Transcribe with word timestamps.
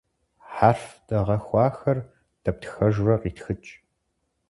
Хьэрф 0.53 0.83
дэгъэхуахэр 1.07 1.99
дэптхэжурэ 2.43 3.15
къитхыкӏ. 3.21 3.71